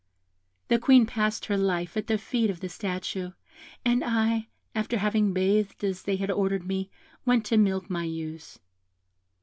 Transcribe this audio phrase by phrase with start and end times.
[0.69, 3.33] "The Queen passed her life at the feet of the statue,
[3.85, 6.89] and I, after having bathed as they had ordered me,
[7.23, 8.57] went to milk my ewes.